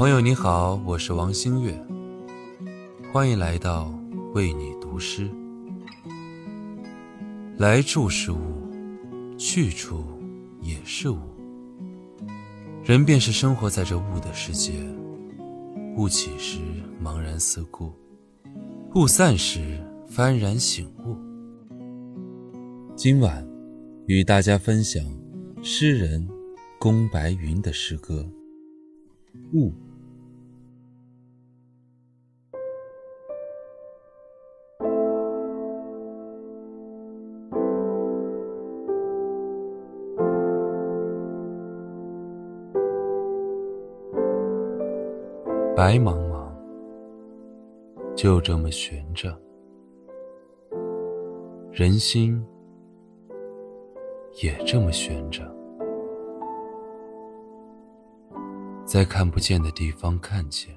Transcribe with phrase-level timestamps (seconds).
[0.00, 1.78] 朋友你好，我是王星月，
[3.12, 3.94] 欢迎来到
[4.32, 5.30] 为你读诗。
[7.58, 8.38] 来处是物，
[9.36, 10.02] 去处
[10.62, 11.18] 也是物。
[12.82, 14.72] 人便是生活在这物的世界，
[15.98, 16.60] 物起时
[17.04, 17.92] 茫然四顾，
[18.94, 21.14] 物散时幡然醒悟。
[22.96, 23.46] 今晚
[24.06, 25.04] 与大家分享
[25.62, 26.26] 诗人
[26.78, 28.26] 宫白云的诗歌
[29.52, 29.68] 《物》。
[45.80, 46.52] 白茫茫，
[48.14, 49.34] 就这么悬着，
[51.72, 52.46] 人心
[54.42, 55.42] 也这么悬着，
[58.84, 60.76] 在看不见的地方看见，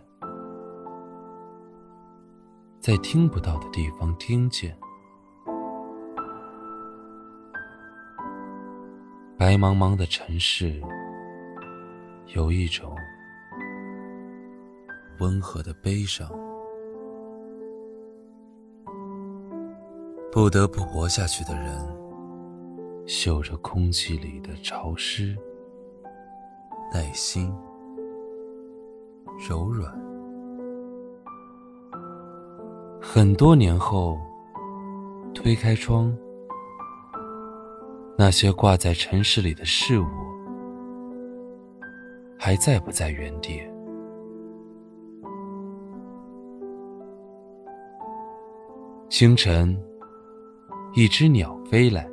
[2.80, 4.74] 在听不到的地方听见，
[9.38, 10.82] 白茫茫的城市，
[12.34, 12.96] 有一种。
[15.20, 16.28] 温和的悲伤，
[20.32, 21.78] 不得不活下去的人，
[23.06, 25.38] 嗅着空气里的潮湿、
[26.92, 27.54] 耐心、
[29.48, 29.94] 柔软。
[33.00, 34.18] 很多年后，
[35.36, 36.12] 推开窗，
[38.18, 40.08] 那些挂在城市里的事物，
[42.40, 43.62] 还在不在原地？
[49.16, 49.80] 清晨，
[50.96, 52.10] 一只鸟飞来，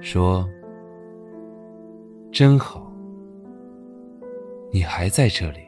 [0.00, 0.48] 说
[2.30, 2.88] ：“真好，
[4.72, 5.65] 你还在这里。”